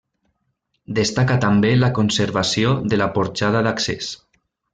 Destaca 0.99 1.37
també 1.43 1.73
la 1.81 1.89
conservació 1.99 2.73
de 2.95 3.01
la 3.03 3.09
porxada 3.19 3.63
d'accés. 3.69 4.11